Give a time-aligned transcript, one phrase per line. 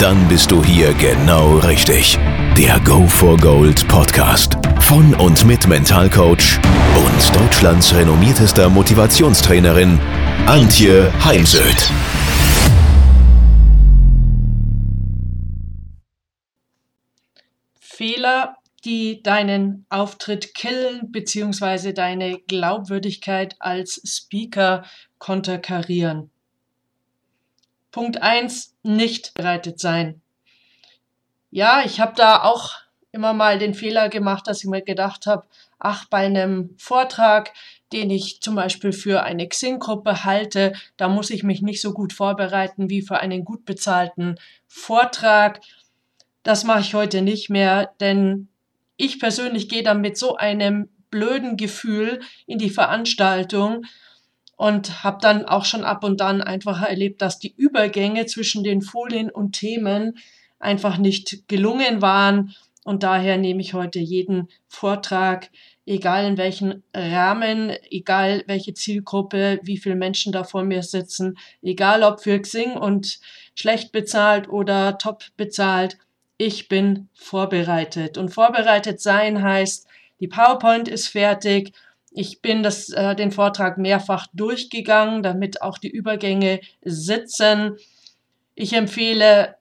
[0.00, 2.16] Dann bist du hier genau richtig.
[2.56, 6.60] Der Go for Gold Podcast von und mit Mentalcoach
[6.94, 9.98] und Deutschlands renommiertester Motivationstrainerin
[10.46, 11.90] Antje Heimsöth.
[17.80, 18.54] Fehler,
[18.84, 21.92] die deinen Auftritt killen bzw.
[21.92, 24.84] deine Glaubwürdigkeit als Speaker
[25.18, 26.30] konterkarieren.
[27.90, 30.20] Punkt 1, nicht bereitet sein.
[31.50, 32.72] Ja, ich habe da auch
[33.12, 35.46] immer mal den Fehler gemacht, dass ich mir gedacht habe,
[35.78, 37.52] ach, bei einem Vortrag,
[37.92, 42.12] den ich zum Beispiel für eine Xing-Gruppe halte, da muss ich mich nicht so gut
[42.12, 45.60] vorbereiten wie für einen gut bezahlten Vortrag.
[46.42, 48.48] Das mache ich heute nicht mehr, denn
[48.96, 53.86] ich persönlich gehe dann mit so einem blöden Gefühl in die Veranstaltung
[54.58, 58.82] und habe dann auch schon ab und dann einfach erlebt, dass die Übergänge zwischen den
[58.82, 60.18] Folien und Themen
[60.58, 62.56] einfach nicht gelungen waren.
[62.84, 65.50] Und daher nehme ich heute jeden Vortrag,
[65.86, 72.02] egal in welchem Rahmen, egal welche Zielgruppe, wie viele Menschen da vor mir sitzen, egal
[72.02, 73.20] ob für Xing und
[73.54, 75.98] schlecht bezahlt oder top bezahlt,
[76.36, 78.18] ich bin vorbereitet.
[78.18, 79.86] Und vorbereitet sein heißt,
[80.18, 81.72] die PowerPoint ist fertig
[82.18, 87.76] ich bin das, äh, den Vortrag mehrfach durchgegangen, damit auch die Übergänge sitzen.
[88.56, 89.54] Ich empfehle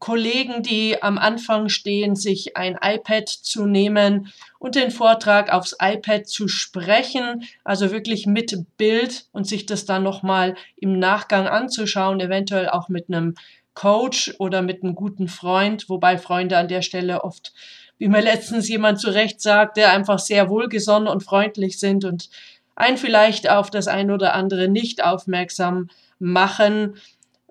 [0.00, 6.26] Kollegen, die am Anfang stehen, sich ein iPad zu nehmen und den Vortrag aufs iPad
[6.26, 12.68] zu sprechen, also wirklich mit Bild und sich das dann nochmal im Nachgang anzuschauen, eventuell
[12.68, 13.36] auch mit einem
[13.74, 17.52] Coach oder mit einem guten Freund, wobei Freunde an der Stelle oft
[18.00, 22.30] wie mir letztens jemand zu Recht sagte, einfach sehr wohlgesonnen und freundlich sind und
[22.74, 26.94] ein vielleicht auf das ein oder andere nicht aufmerksam machen,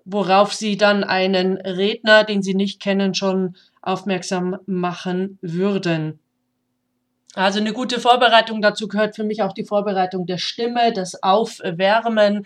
[0.04, 6.18] worauf sie dann einen Redner, den sie nicht kennen, schon aufmerksam machen würden.
[7.34, 12.44] Also eine gute Vorbereitung dazu gehört für mich auch die Vorbereitung der Stimme, das Aufwärmen.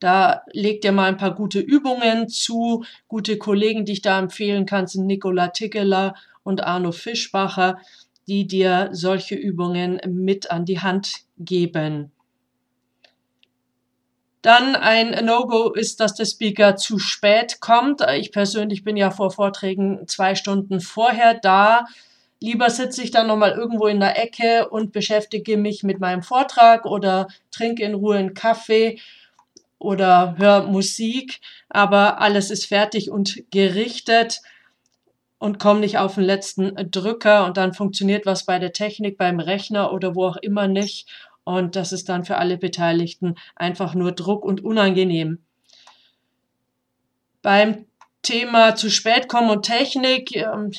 [0.00, 2.86] Da legt ihr mal ein paar gute Übungen zu.
[3.06, 7.78] Gute Kollegen, die ich da empfehlen kann, sind Nicola Tickeler und Arno Fischbacher,
[8.28, 12.12] die dir solche Übungen mit an die Hand geben.
[14.42, 18.02] Dann ein No-Go ist, dass der Speaker zu spät kommt.
[18.16, 21.86] Ich persönlich bin ja vor Vorträgen zwei Stunden vorher da.
[22.40, 26.84] Lieber sitze ich dann nochmal irgendwo in der Ecke und beschäftige mich mit meinem Vortrag
[26.84, 29.00] oder trinke in Ruhe einen Kaffee
[29.78, 31.40] oder höre Musik.
[31.70, 34.42] Aber alles ist fertig und gerichtet
[35.38, 39.40] und komme nicht auf den letzten Drücker und dann funktioniert was bei der Technik, beim
[39.40, 41.08] Rechner oder wo auch immer nicht.
[41.44, 45.38] Und das ist dann für alle Beteiligten einfach nur Druck und unangenehm.
[47.42, 47.84] Beim
[48.22, 50.34] Thema zu spät kommen und Technik.
[50.34, 50.72] Ähm,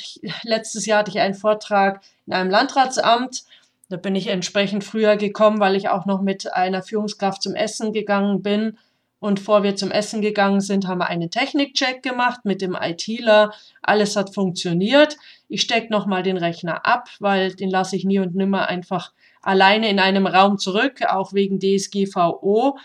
[0.43, 3.43] letztes Jahr hatte ich einen Vortrag in einem Landratsamt.
[3.89, 7.93] Da bin ich entsprechend früher gekommen, weil ich auch noch mit einer Führungskraft zum Essen
[7.93, 8.77] gegangen bin.
[9.25, 13.55] Und vor wir zum Essen gegangen sind, haben wir einen Technikcheck gemacht mit dem ITler.
[13.81, 15.17] Alles hat funktioniert.
[15.47, 19.89] Ich stecke nochmal den Rechner ab, weil den lasse ich nie und nimmer einfach alleine
[19.89, 22.77] in einem Raum zurück, auch wegen DSGVO.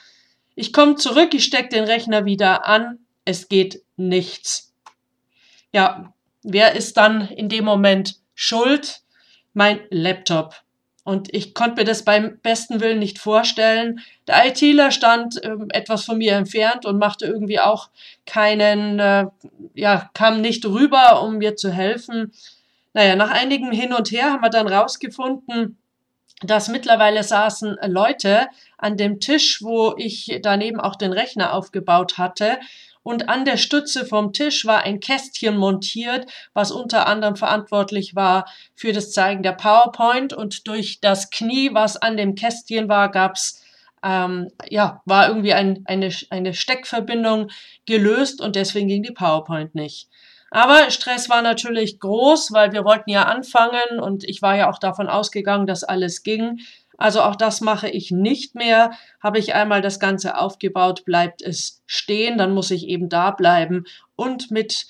[0.55, 3.01] Ich komme zurück, ich stecke den Rechner wieder an.
[3.27, 4.73] Es geht nichts.
[5.75, 9.03] Ja, wer ist dann in dem Moment schuld?
[9.53, 10.55] Mein Laptop.
[11.11, 13.99] Und ich konnte mir das beim besten Willen nicht vorstellen.
[14.29, 17.91] Der ITler stand äh, etwas von mir entfernt und machte irgendwie auch
[18.27, 19.27] keinen, äh,
[19.75, 22.31] ja, kam nicht rüber, um mir zu helfen.
[22.93, 25.79] Naja, nach einigem Hin und Her haben wir dann rausgefunden,
[26.43, 28.47] dass mittlerweile saßen Leute
[28.79, 32.61] an dem Tisch, wo ich daneben auch den Rechner aufgebaut hatte
[33.03, 38.47] und an der Stütze vom Tisch war ein Kästchen montiert, was unter anderem verantwortlich war
[38.75, 43.65] für das Zeigen der PowerPoint und durch das Knie, was an dem Kästchen war, gab's
[44.03, 47.51] ähm, ja, war irgendwie ein, eine, eine Steckverbindung
[47.87, 50.09] gelöst und deswegen ging die PowerPoint nicht.
[50.51, 54.79] Aber Stress war natürlich groß, weil wir wollten ja anfangen und ich war ja auch
[54.79, 56.61] davon ausgegangen, dass alles ging.
[57.01, 58.93] Also auch das mache ich nicht mehr.
[59.21, 63.85] Habe ich einmal das Ganze aufgebaut, bleibt es stehen, dann muss ich eben da bleiben
[64.17, 64.87] und mit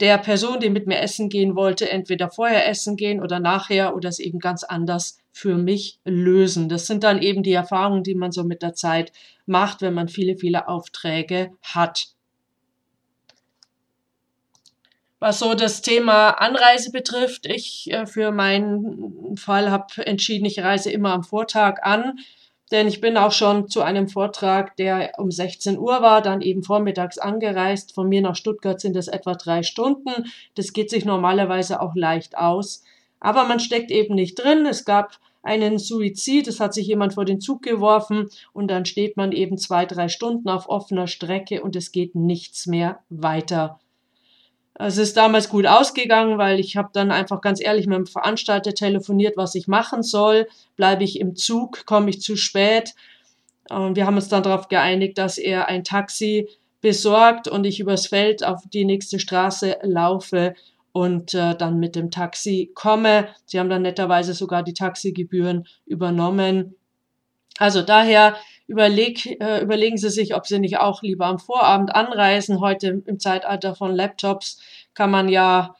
[0.00, 4.08] der Person, die mit mir essen gehen wollte, entweder vorher essen gehen oder nachher oder
[4.08, 6.68] es eben ganz anders für mich lösen.
[6.68, 9.12] Das sind dann eben die Erfahrungen, die man so mit der Zeit
[9.46, 12.13] macht, wenn man viele, viele Aufträge hat.
[15.24, 20.90] Was so das Thema Anreise betrifft, ich äh, für meinen Fall habe entschieden, ich reise
[20.90, 22.18] immer am Vortag an,
[22.70, 26.62] denn ich bin auch schon zu einem Vortrag, der um 16 Uhr war, dann eben
[26.62, 27.94] vormittags angereist.
[27.94, 30.26] Von mir nach Stuttgart sind es etwa drei Stunden.
[30.56, 32.84] Das geht sich normalerweise auch leicht aus.
[33.18, 34.66] Aber man steckt eben nicht drin.
[34.66, 39.16] Es gab einen Suizid, es hat sich jemand vor den Zug geworfen und dann steht
[39.16, 43.80] man eben zwei, drei Stunden auf offener Strecke und es geht nichts mehr weiter.
[44.76, 48.74] Es ist damals gut ausgegangen, weil ich habe dann einfach ganz ehrlich mit dem Veranstalter
[48.74, 50.48] telefoniert, was ich machen soll.
[50.76, 52.94] Bleibe ich im Zug, komme ich zu spät.
[53.70, 56.48] Und wir haben uns dann darauf geeinigt, dass er ein Taxi
[56.80, 60.54] besorgt und ich übers Feld auf die nächste Straße laufe
[60.92, 63.28] und äh, dann mit dem Taxi komme.
[63.46, 66.74] Sie haben dann netterweise sogar die Taxigebühren übernommen.
[67.58, 72.60] Also daher Überleg, äh, überlegen Sie sich, ob Sie nicht auch lieber am Vorabend anreisen.
[72.60, 74.60] Heute im Zeitalter von Laptops
[74.94, 75.74] kann man ja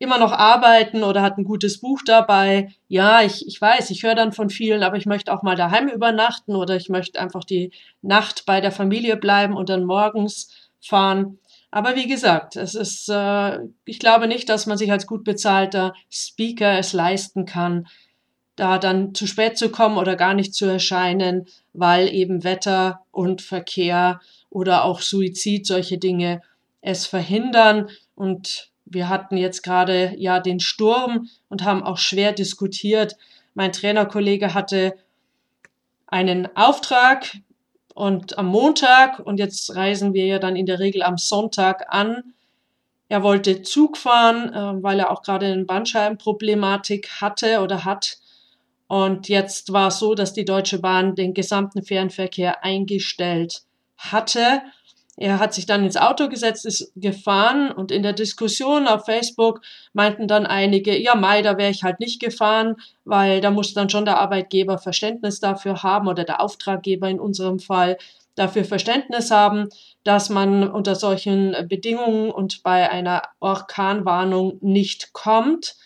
[0.00, 2.74] immer noch arbeiten oder hat ein gutes Buch dabei.
[2.88, 5.88] Ja, ich, ich weiß, ich höre dann von vielen, aber ich möchte auch mal daheim
[5.88, 7.70] übernachten oder ich möchte einfach die
[8.00, 11.38] Nacht bei der Familie bleiben und dann morgens fahren.
[11.70, 15.92] Aber wie gesagt, es ist, äh, ich glaube nicht, dass man sich als gut bezahlter
[16.10, 17.86] Speaker es leisten kann,
[18.60, 23.40] da dann zu spät zu kommen oder gar nicht zu erscheinen, weil eben Wetter und
[23.40, 24.20] Verkehr
[24.50, 26.42] oder auch Suizid, solche Dinge
[26.82, 27.88] es verhindern.
[28.14, 33.16] Und wir hatten jetzt gerade ja den Sturm und haben auch schwer diskutiert.
[33.54, 34.94] Mein Trainerkollege hatte
[36.06, 37.38] einen Auftrag
[37.94, 42.34] und am Montag und jetzt reisen wir ja dann in der Regel am Sonntag an.
[43.08, 48.18] Er wollte Zug fahren, äh, weil er auch gerade eine Bandscheibenproblematik hatte oder hat
[48.90, 53.62] und jetzt war es so, dass die Deutsche Bahn den gesamten Fernverkehr eingestellt
[53.96, 54.62] hatte.
[55.16, 59.60] Er hat sich dann ins Auto gesetzt, ist gefahren und in der Diskussion auf Facebook
[59.92, 63.90] meinten dann einige, ja, Mai, da wäre ich halt nicht gefahren, weil da muss dann
[63.90, 67.96] schon der Arbeitgeber Verständnis dafür haben oder der Auftraggeber in unserem Fall
[68.34, 69.68] dafür Verständnis haben,
[70.02, 75.76] dass man unter solchen Bedingungen und bei einer Orkanwarnung nicht kommt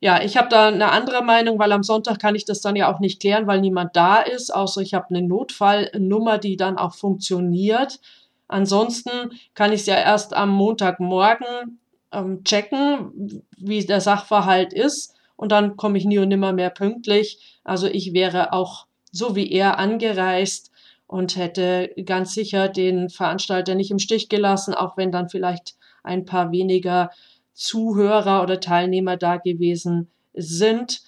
[0.00, 2.92] ja, ich habe da eine andere Meinung, weil am Sonntag kann ich das dann ja
[2.92, 6.94] auch nicht klären, weil niemand da ist, außer ich habe eine Notfallnummer, die dann auch
[6.94, 8.00] funktioniert.
[8.48, 9.10] Ansonsten
[9.54, 11.80] kann ich es ja erst am Montagmorgen
[12.12, 17.60] ähm, checken, wie der Sachverhalt ist und dann komme ich nie und nimmer mehr pünktlich.
[17.62, 20.70] Also ich wäre auch so wie er angereist
[21.06, 26.24] und hätte ganz sicher den Veranstalter nicht im Stich gelassen, auch wenn dann vielleicht ein
[26.24, 27.10] paar weniger
[27.52, 31.02] Zuhörer oder Teilnehmer da gewesen sind.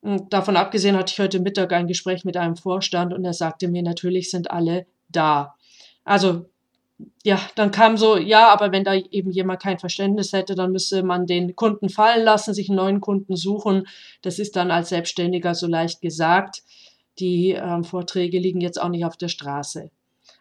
[0.00, 3.68] Und davon abgesehen hatte ich heute Mittag ein Gespräch mit einem Vorstand und er sagte
[3.68, 5.54] mir, natürlich sind alle da.
[6.04, 6.46] Also
[7.24, 11.02] ja, dann kam so, ja, aber wenn da eben jemand kein Verständnis hätte, dann müsste
[11.02, 13.86] man den Kunden fallen lassen, sich einen neuen Kunden suchen.
[14.22, 16.62] Das ist dann als Selbstständiger so leicht gesagt.
[17.18, 19.90] Die ähm, Vorträge liegen jetzt auch nicht auf der Straße.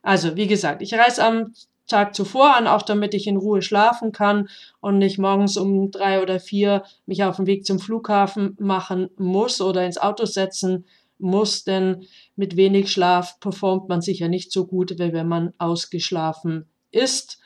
[0.01, 1.53] Also, wie gesagt, ich reise am
[1.88, 4.50] Tag zuvor an, auch damit ich in Ruhe schlafen kann
[4.81, 9.62] und nicht morgens um drei oder vier mich auf den Weg zum Flughafen machen muss
[9.62, 10.86] oder ins Auto setzen
[11.18, 12.06] muss, denn
[12.36, 17.40] mit wenig Schlaf performt man sicher nicht so gut, wie wenn man ausgeschlafen ist.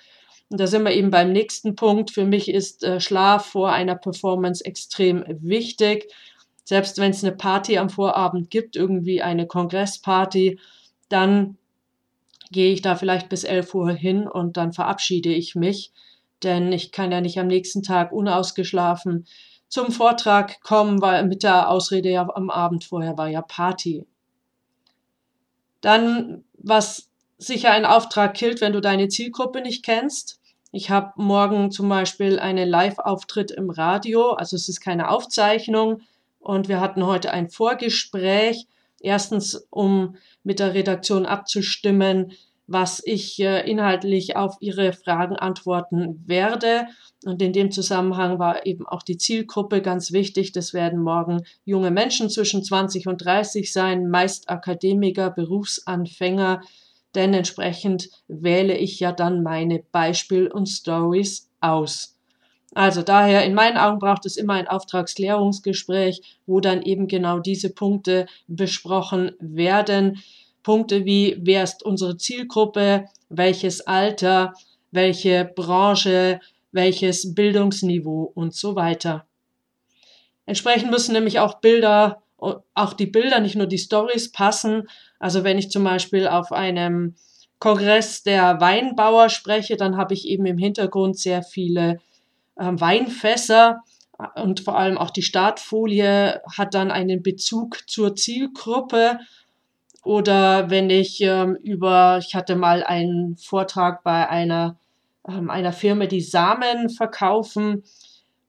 [0.50, 2.10] Und da sind wir eben beim nächsten Punkt.
[2.12, 6.12] Für mich ist äh, Schlaf vor einer Performance extrem wichtig.
[6.63, 10.60] Selbst wenn es eine Party am Vorabend gibt, irgendwie eine Kongressparty,
[11.08, 11.59] dann
[12.51, 15.91] gehe ich da vielleicht bis 11 Uhr hin und dann verabschiede ich mich,
[16.44, 19.25] denn ich kann ja nicht am nächsten Tag unausgeschlafen
[19.68, 24.06] zum Vortrag kommen, weil mit der Ausrede ja am Abend vorher war ja Party.
[25.82, 30.39] Dann, was sicher ein Auftrag killt, wenn du deine Zielgruppe nicht kennst.
[30.72, 36.01] Ich habe morgen zum Beispiel einen Live-Auftritt im Radio, also es ist keine Aufzeichnung
[36.39, 38.68] und wir hatten heute ein Vorgespräch
[39.01, 42.34] Erstens, um mit der Redaktion abzustimmen,
[42.72, 46.86] was ich äh, inhaltlich auf Ihre Fragen antworten werde.
[47.25, 50.51] Und in dem Zusammenhang war eben auch die Zielgruppe ganz wichtig.
[50.51, 56.62] Das werden morgen junge Menschen zwischen 20 und 30 sein, meist Akademiker, Berufsanfänger,
[57.15, 62.19] denn entsprechend wähle ich ja dann meine Beispiel- und Stories aus.
[62.76, 67.74] Also daher, in meinen Augen braucht es immer ein Auftragsklärungsgespräch, wo dann eben genau diese
[67.74, 70.20] Punkte besprochen werden.
[70.62, 74.54] Punkte wie, wer ist unsere Zielgruppe, welches Alter,
[74.92, 76.40] welche Branche,
[76.72, 79.26] welches Bildungsniveau und so weiter.
[80.46, 84.88] Entsprechend müssen nämlich auch Bilder, auch die Bilder, nicht nur die Stories passen.
[85.20, 87.16] Also wenn ich zum Beispiel auf einem
[87.60, 92.00] Kongress der Weinbauer spreche, dann habe ich eben im Hintergrund sehr viele
[92.60, 93.82] Weinfässer
[94.36, 99.20] und vor allem auch die Startfolie hat dann einen Bezug zur Zielgruppe.
[100.04, 104.78] Oder wenn ich ähm, über, ich hatte mal einen Vortrag bei einer,
[105.28, 107.84] ähm, einer Firma, die Samen verkaufen.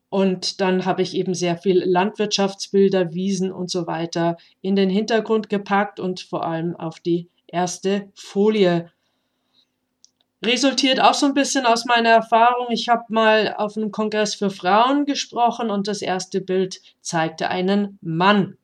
[0.08, 5.48] Und dann habe ich eben sehr viel Landwirtschaftsbilder, Wiesen und so weiter in den Hintergrund
[5.48, 8.90] gepackt und vor allem auf die erste Folie
[10.42, 12.68] resultiert auch so ein bisschen aus meiner Erfahrung.
[12.70, 17.98] Ich habe mal auf einem Kongress für Frauen gesprochen und das erste Bild zeigte einen
[18.00, 18.56] Mann.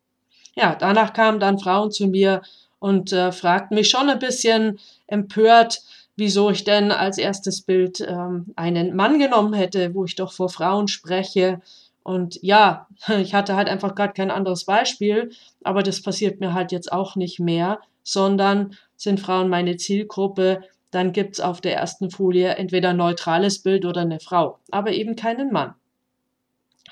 [0.55, 2.43] Ja, danach kamen dann Frauen zu mir
[2.79, 5.83] und äh, fragten mich schon ein bisschen empört,
[6.17, 10.49] wieso ich denn als erstes Bild ähm, einen Mann genommen hätte, wo ich doch vor
[10.49, 11.61] Frauen spreche.
[12.03, 12.87] Und ja,
[13.21, 15.31] ich hatte halt einfach gerade kein anderes Beispiel,
[15.63, 20.63] aber das passiert mir halt jetzt auch nicht mehr, sondern sind Frauen meine Zielgruppe,
[20.97, 24.93] dann gibt es auf der ersten Folie entweder ein neutrales Bild oder eine Frau, aber
[24.93, 25.75] eben keinen Mann.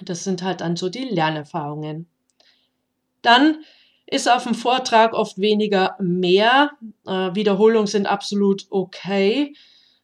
[0.02, 2.06] Das sind halt dann so die Lernerfahrungen.
[3.22, 3.64] Dann
[4.04, 6.72] ist auf dem Vortrag oft weniger mehr.
[7.06, 9.54] Äh, Wiederholungen sind absolut okay.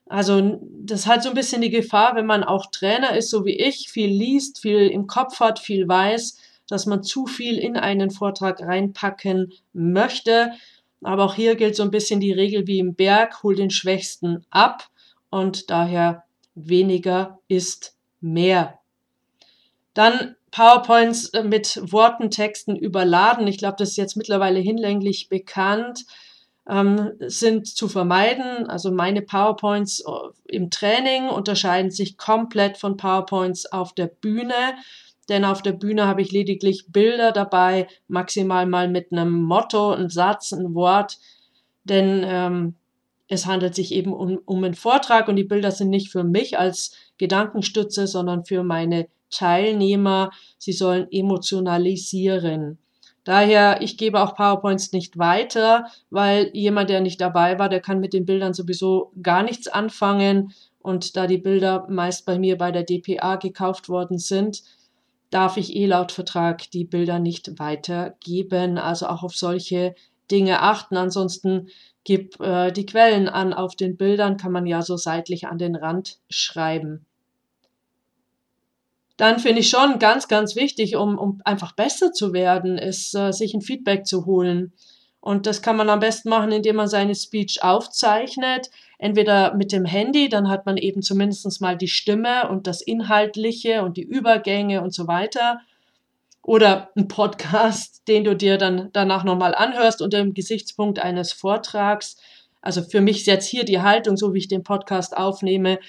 [0.07, 3.59] Also das halt so ein bisschen die Gefahr, wenn man auch Trainer ist, so wie
[3.59, 8.09] ich, viel liest, viel im Kopf hat, viel weiß, dass man zu viel in einen
[8.09, 10.53] Vortrag reinpacken möchte
[11.03, 14.45] aber auch hier gilt so ein bisschen die Regel wie im Berg, hol den Schwächsten
[14.49, 14.89] ab
[15.29, 16.23] und daher
[16.55, 18.79] weniger ist mehr.
[19.93, 23.47] Dann PowerPoints äh, mit Worten, Texten überladen.
[23.47, 26.05] Ich glaube, das ist jetzt mittlerweile hinlänglich bekannt,
[26.69, 28.69] ähm, sind zu vermeiden.
[28.69, 34.75] Also meine PowerPoints äh, im Training unterscheiden sich komplett von PowerPoints auf der Bühne
[35.31, 40.09] denn auf der Bühne habe ich lediglich Bilder dabei, maximal mal mit einem Motto, ein
[40.09, 41.17] Satz, ein Wort,
[41.85, 42.75] denn ähm,
[43.29, 46.59] es handelt sich eben um, um einen Vortrag und die Bilder sind nicht für mich
[46.59, 50.31] als Gedankenstütze, sondern für meine Teilnehmer.
[50.57, 52.77] Sie sollen emotionalisieren.
[53.23, 58.01] Daher, ich gebe auch PowerPoints nicht weiter, weil jemand, der nicht dabei war, der kann
[58.01, 60.51] mit den Bildern sowieso gar nichts anfangen.
[60.79, 64.63] Und da die Bilder meist bei mir bei der DPA gekauft worden sind,
[65.31, 68.77] darf ich eh laut Vertrag die Bilder nicht weitergeben.
[68.77, 69.95] Also auch auf solche
[70.29, 70.97] Dinge achten.
[70.97, 71.69] Ansonsten
[72.03, 73.53] gib äh, die Quellen an.
[73.53, 77.05] Auf den Bildern kann man ja so seitlich an den Rand schreiben.
[79.17, 83.31] Dann finde ich schon ganz, ganz wichtig, um, um einfach besser zu werden, ist, äh,
[83.31, 84.73] sich ein Feedback zu holen.
[85.19, 88.71] Und das kann man am besten machen, indem man seine Speech aufzeichnet.
[89.01, 93.81] Entweder mit dem Handy, dann hat man eben zumindest mal die Stimme und das Inhaltliche
[93.81, 95.59] und die Übergänge und so weiter.
[96.43, 102.17] Oder ein Podcast, den du dir dann danach nochmal anhörst unter dem Gesichtspunkt eines Vortrags.
[102.61, 105.79] Also für mich ist jetzt hier die Haltung, so wie ich den Podcast aufnehme,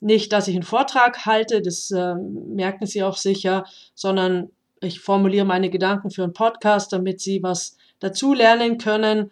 [0.00, 4.50] nicht, dass ich einen Vortrag halte, das äh, merken Sie auch sicher, sondern
[4.80, 9.30] ich formuliere meine Gedanken für einen Podcast, damit Sie was dazulernen können.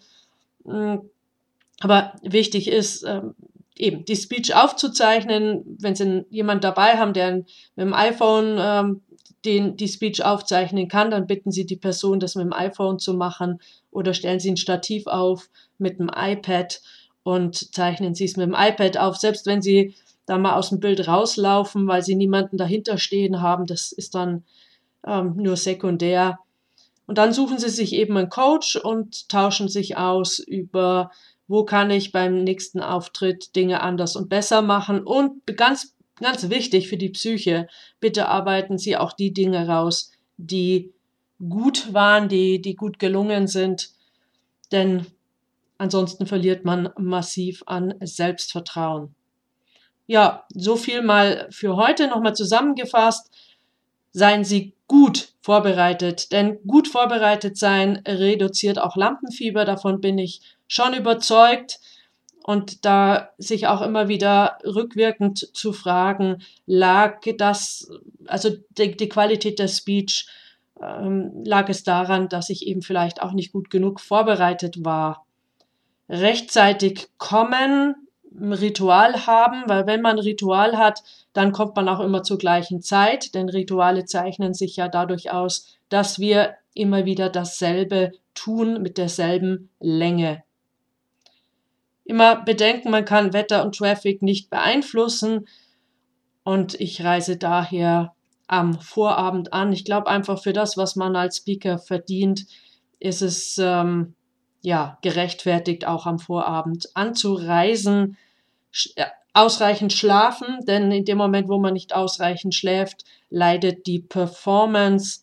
[1.81, 3.35] Aber wichtig ist, ähm,
[3.77, 5.77] eben die Speech aufzuzeichnen.
[5.79, 9.03] Wenn Sie jemand dabei haben, der mit dem iPhone ähm,
[9.45, 13.15] den, die Speech aufzeichnen kann, dann bitten Sie die Person, das mit dem iPhone zu
[13.15, 16.81] machen oder stellen Sie ein Stativ auf mit dem iPad
[17.23, 19.17] und zeichnen Sie es mit dem iPad auf.
[19.17, 23.67] Selbst wenn Sie da mal aus dem Bild rauslaufen, weil Sie niemanden dahinter stehen haben,
[23.67, 24.45] das ist dann
[25.07, 26.39] ähm, nur sekundär.
[27.07, 31.11] Und dann suchen sie sich eben einen Coach und tauschen sich aus über,
[31.49, 35.03] wo kann ich beim nächsten Auftritt Dinge anders und besser machen.
[35.03, 37.69] Und ganz, ganz wichtig für die Psyche,
[38.01, 40.93] bitte arbeiten Sie auch die Dinge raus, die
[41.49, 43.91] gut waren, die, die gut gelungen sind.
[44.73, 45.07] Denn
[45.79, 49.15] ansonsten verliert man massiv an Selbstvertrauen.
[50.07, 53.31] Ja, so viel mal für heute nochmal zusammengefasst.
[54.13, 56.33] Seien Sie gut vorbereitet.
[56.33, 61.79] Denn gut vorbereitet sein reduziert auch Lampenfieber, davon bin ich schon überzeugt.
[62.43, 67.89] Und da sich auch immer wieder rückwirkend zu fragen, lag das,
[68.27, 70.27] also die, die Qualität der Speech,
[70.83, 75.27] ähm, lag es daran, dass ich eben vielleicht auch nicht gut genug vorbereitet war.
[76.09, 77.95] Rechtzeitig kommen,
[78.39, 81.03] ein Ritual haben, weil wenn man ein Ritual hat,
[81.33, 85.79] dann kommt man auch immer zur gleichen Zeit, denn Rituale zeichnen sich ja dadurch aus,
[85.89, 90.43] dass wir immer wieder dasselbe tun mit derselben Länge.
[92.05, 95.49] Immer bedenken, man kann Wetter und Traffic nicht beeinflussen
[96.45, 98.15] und ich reise daher
[98.47, 99.73] am Vorabend an.
[99.73, 102.47] Ich glaube einfach für das, was man als Speaker verdient,
[103.01, 104.15] ist es ähm,
[104.63, 108.17] ja gerechtfertigt, auch am Vorabend anzureisen,
[108.71, 113.99] sch äh, ausreichend schlafen, denn in dem Moment, wo man nicht ausreichend schläft, leidet die
[113.99, 115.21] Performance.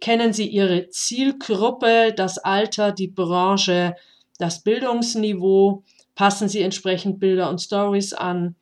[0.00, 3.96] Kennen Sie Ihre Zielgruppe, das Alter, die Branche,
[4.38, 5.82] das Bildungsniveau,
[6.14, 8.54] passen Sie entsprechend Bilder und Stories an.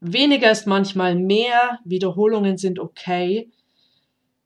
[0.00, 3.48] Weniger ist manchmal mehr, Wiederholungen sind okay.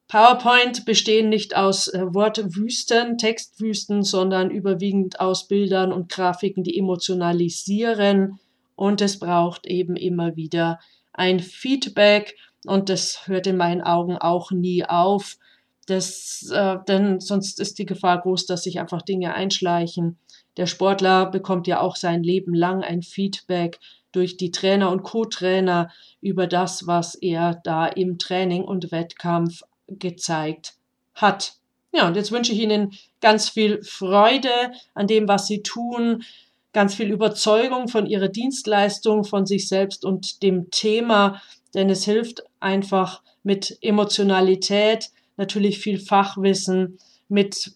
[0.08, 8.38] PowerPoint bestehen nicht aus äh, Wortwüsten, Textwüsten, sondern überwiegend aus Bildern und Grafiken, die emotionalisieren.
[8.76, 10.78] Und es braucht eben immer wieder
[11.12, 12.36] ein Feedback
[12.66, 15.38] und das hört in meinen Augen auch nie auf.
[15.86, 20.18] Das, äh, denn sonst ist die Gefahr groß, dass sich einfach Dinge einschleichen.
[20.56, 23.78] Der Sportler bekommt ja auch sein Leben lang ein Feedback
[24.12, 30.74] durch die Trainer und Co-Trainer über das, was er da im Training und Wettkampf gezeigt
[31.14, 31.54] hat.
[31.92, 34.50] Ja, und jetzt wünsche ich Ihnen ganz viel Freude
[34.94, 36.24] an dem, was Sie tun,
[36.72, 41.40] ganz viel Überzeugung von Ihrer Dienstleistung, von sich selbst und dem Thema,
[41.74, 47.72] denn es hilft einfach mit Emotionalität, natürlich viel Fachwissen, mit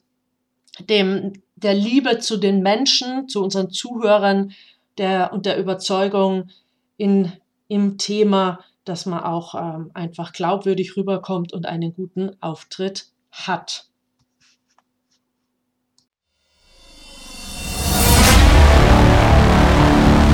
[0.81, 4.53] dem, der Liebe zu den Menschen, zu unseren Zuhörern
[4.99, 6.51] der, und der Überzeugung
[6.97, 7.33] in,
[7.69, 8.61] im Thema,
[8.91, 13.87] dass man auch ähm, einfach glaubwürdig rüberkommt und einen guten Auftritt hat.